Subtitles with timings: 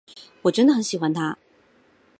[0.41, 1.37] 我真的很喜欢他。